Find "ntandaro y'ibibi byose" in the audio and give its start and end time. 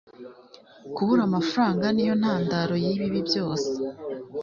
2.21-3.71